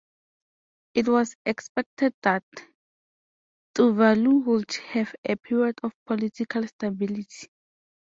[0.95, 2.43] It was expected that
[3.77, 7.49] Tuvalu would have a period of political stability.